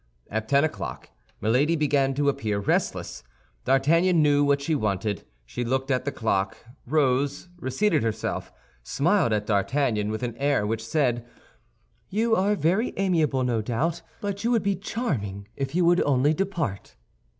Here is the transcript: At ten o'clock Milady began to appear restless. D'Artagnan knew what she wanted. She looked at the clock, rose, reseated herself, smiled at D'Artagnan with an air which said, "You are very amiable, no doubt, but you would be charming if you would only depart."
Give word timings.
At 0.31 0.49
ten 0.49 0.63
o'clock 0.63 1.11
Milady 1.41 1.75
began 1.75 2.15
to 2.15 2.27
appear 2.27 2.57
restless. 2.57 3.21
D'Artagnan 3.65 4.23
knew 4.23 4.43
what 4.43 4.59
she 4.59 4.73
wanted. 4.73 5.25
She 5.45 5.63
looked 5.63 5.91
at 5.91 6.05
the 6.05 6.11
clock, 6.11 6.57
rose, 6.87 7.49
reseated 7.59 8.01
herself, 8.01 8.51
smiled 8.81 9.31
at 9.31 9.45
D'Artagnan 9.45 10.09
with 10.09 10.23
an 10.23 10.35
air 10.37 10.65
which 10.65 10.83
said, 10.83 11.23
"You 12.09 12.35
are 12.35 12.55
very 12.55 12.93
amiable, 12.97 13.43
no 13.43 13.61
doubt, 13.61 14.01
but 14.21 14.43
you 14.43 14.49
would 14.49 14.63
be 14.63 14.75
charming 14.75 15.47
if 15.55 15.75
you 15.75 15.85
would 15.85 16.01
only 16.01 16.33
depart." 16.33 16.95